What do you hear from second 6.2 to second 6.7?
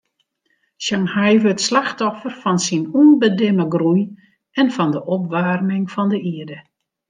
ierde.